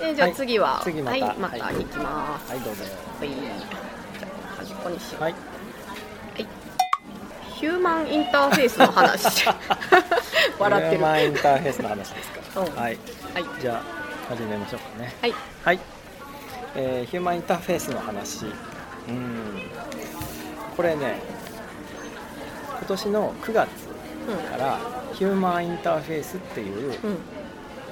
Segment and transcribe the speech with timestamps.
[0.00, 2.50] えじゃあ次は、次またはい、またはい行きます。
[2.50, 2.84] はいどうぞ
[3.18, 3.28] はい。
[3.30, 5.22] じゃあ端っこにしよう。
[5.22, 5.34] はい
[7.58, 9.46] ヒューマンインターフェースの話。
[10.60, 11.02] 笑ってる。
[11.02, 12.98] はヒューマンインターフェースの話ですかうんはいい。
[13.60, 13.82] じゃあ
[14.28, 15.34] 始めましょうかねはい。
[15.64, 15.80] はい、
[16.76, 18.46] えーヒューマンインターフェースの話
[19.08, 19.62] うん
[20.76, 21.18] これね
[22.78, 23.68] 今年の9月
[24.50, 24.78] から
[25.14, 27.18] ヒューマンインターフェースっていう、うん。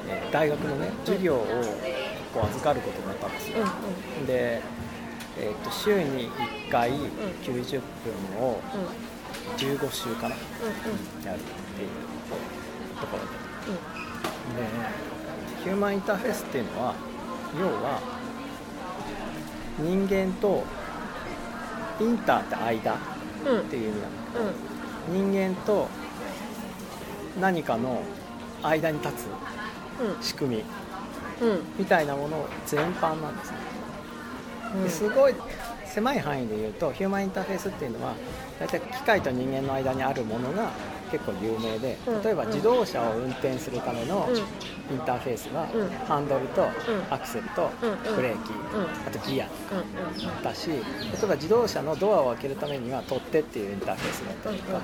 [0.07, 0.11] うん。
[0.12, 1.46] えー大学のね授業を
[2.34, 3.59] こう預かることになったんですよ、
[4.21, 4.26] うん。
[4.26, 4.61] で、
[5.39, 6.90] えー、と週に1回
[7.43, 8.81] 90分をうん。
[8.81, 8.89] うん。
[9.57, 11.26] 15週かなうん。
[11.26, 11.89] やるっていう
[13.00, 13.29] ところで
[13.68, 14.57] うん。
[14.57, 14.68] で
[15.64, 16.95] ヒューマンインターフェースっていうのは
[17.59, 18.00] 要は
[19.79, 20.64] 人間と
[22.00, 22.96] インターって間っ
[23.46, 23.64] うん。
[23.67, 24.53] ていう意味なんだうん。
[25.23, 25.89] けど人間と
[27.40, 28.03] 何かの
[28.62, 29.17] 間に立うん。
[29.17, 29.26] つ
[30.21, 30.64] 仕組み
[31.41, 31.61] うん。
[31.79, 33.56] みたいなもの全般なんですね
[34.75, 34.84] うん。
[34.84, 35.34] ですごい
[35.84, 38.15] 狭い範囲で言うとヒューマンインターフェースっていうのは
[38.59, 40.70] 大体機械と人間の間にあるものが
[41.11, 42.23] 結構有名でうん。
[42.23, 44.37] 例えば自動車を運転するためのうん。
[44.89, 45.89] インターフェースはうん。
[46.07, 46.71] ハンドルとん。
[47.11, 47.71] アクセルと
[48.15, 48.87] ブレーキうん。
[49.07, 50.43] あとギアうん。
[50.43, 54.81] だし例えば自動車のドアを開けるためには取っ手っていうインターフェースだったりとか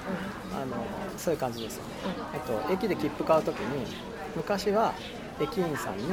[0.55, 0.77] あの
[1.17, 1.83] そういう感じですよ。
[1.85, 1.91] ね
[2.35, 3.87] あと駅で切符買う時に
[4.37, 4.95] 昔は
[5.41, 6.05] 駅員さんに、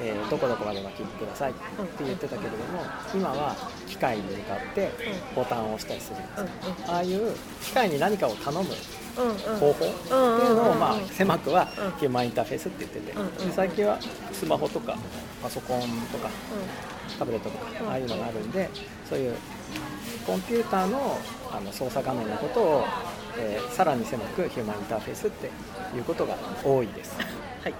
[0.00, 2.82] えーどこどこまでの切符くださいって言ってたけれども
[3.14, 3.54] 今は
[3.86, 4.90] 機械に向かって
[5.34, 8.70] ボタンを押したりするんですよああいう機械に何かを頼む。
[9.58, 13.98] 方法っていうのを、まあ狭くはうんヒューマンインターフェースって言ってて最近は
[14.32, 14.96] スマホとか
[15.42, 16.28] パソコンとか
[17.18, 18.70] タブレットとかうんああいうのがあるんで
[19.08, 19.34] そういう
[20.26, 21.18] コンピューターの
[21.50, 22.84] あの操作画面のことを、
[23.38, 25.46] えーさらに狭くヒューマンインターフェースって
[25.96, 27.16] いうことが多いです。
[27.62, 27.74] はい。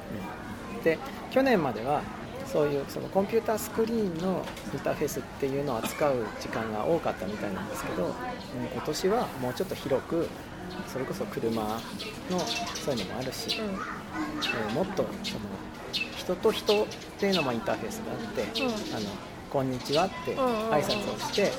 [0.84, 0.98] で
[1.30, 2.02] 去年までは
[2.52, 8.12] そういうそのコンピュータースクリーンのインターフェースっていうのを扱う時間が多かったみたいなんですけど、うん
[8.72, 10.26] 今年はもうちょっと広く
[10.86, 12.38] それこそ車の
[12.74, 13.66] そういうのもあるし、うん。
[13.66, 15.40] えーもっとその
[15.92, 16.86] 人と人っ
[17.18, 18.96] ていうのもインターフェースがあって、うん。
[18.96, 19.06] あの
[19.50, 21.50] こんにちはって挨拶をして、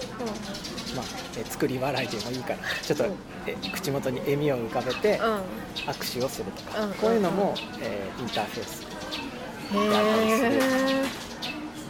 [0.96, 1.06] まあ、
[1.40, 3.16] え作り笑いでもいいから ちょっと、うん。
[3.48, 5.42] え口元に笑みを浮かべてうん。
[5.90, 6.94] 握手をするとか、うん。
[6.94, 8.84] こういうのも、えーインターフェース。
[8.84, 8.86] へ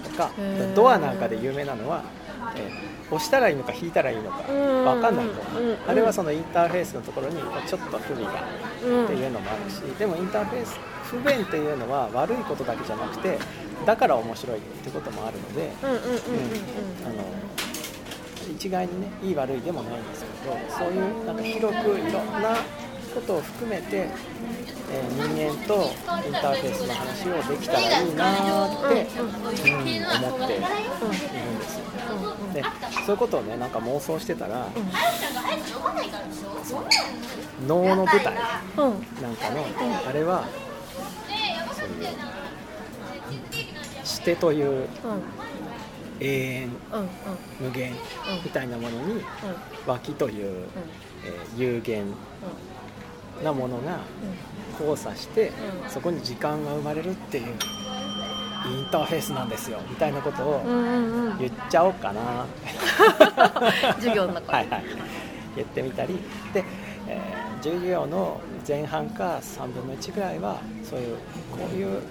[0.03, 0.31] とか
[0.75, 2.03] ドアなんかで有名なのは、
[2.55, 4.85] えー押したらいいのか引いたらいいのかうん。
[4.85, 7.37] 分かんないと思う、うんあれはそのインターフェースのところに
[7.67, 8.43] ちょっと不備が
[8.85, 13.39] うんっていうのもあるしでもインターフェース不便っていうのは悪いことだけじゃなくて
[13.83, 15.71] だから面白いってこともあるので、
[18.51, 22.55] 一概にねいい悪いでもないんですけどそういうなんか広くいろんな
[23.13, 24.07] ことを含めて、
[24.91, 25.73] えー人間と
[26.25, 31.85] インターフェースの話をできたらいいなーって、うん思っているんですよ。
[32.53, 32.63] で
[33.05, 34.67] そういうことをねなんか妄想してたら、
[37.67, 38.35] 能の舞台
[38.77, 39.65] うんうんなんかの、
[40.07, 40.47] あれは
[41.73, 42.07] そういう
[44.05, 44.87] してといううん
[46.21, 47.09] 永遠うんうん
[47.59, 47.93] 無限
[48.43, 49.23] みたいなものに
[49.85, 50.67] 脇という、
[51.25, 52.05] えー有限
[53.43, 53.99] なものが
[54.79, 55.49] 交差して、
[55.83, 55.89] うん。
[55.89, 60.63] そこに時間が生まれるっていうインターフェースなんですよみたいなことを
[61.39, 62.45] 言っちゃおうかな。
[63.95, 64.53] 授業の中で。
[64.53, 64.83] はいはい。
[65.55, 66.19] 言ってみたり。
[66.53, 66.63] で、
[67.07, 71.17] えー授業の前半か3分の1ぐらいはそういう
[71.51, 72.01] こういう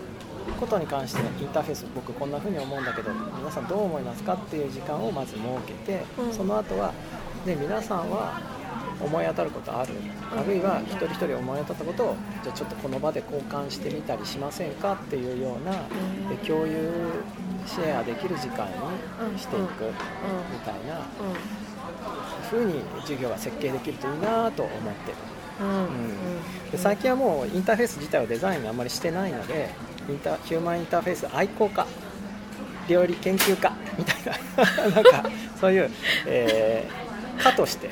[0.60, 6.32] ことに関してのインターフェース僕こんな風に思うんだけど皆さんどう思いますかっていう時間をまず設けて、うん。
[6.32, 6.92] その後は
[7.44, 8.40] で皆さんは
[9.00, 9.92] 思い当たることある？
[10.36, 14.94] あるいは一人一人思い当たったことをじゃあちょっとこの場で交換してみたりしませんか？
[14.94, 16.28] っていうようなうん。
[16.28, 16.90] で共有
[17.66, 18.66] シェアできる時間
[19.32, 21.00] にしていくみたいな
[22.50, 25.16] 風に授業が設計できるといいなと思ってる。
[25.60, 25.68] うん。
[25.68, 26.70] うん。
[26.70, 29.70] で最近はもうインターフェース自体をデザインあんまりしてないので
[30.08, 31.86] インタヒューマンインターフェース愛好家
[32.88, 34.16] 料理研究家みたい
[34.56, 35.28] な なんか
[35.60, 35.90] そういう、
[36.26, 37.08] えー
[37.40, 37.88] 家として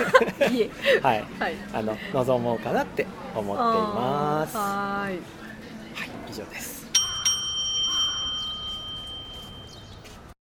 [1.02, 4.56] はい、はいあの望もうかなって思っています。
[4.56, 5.18] はい、
[6.30, 6.79] 以上です。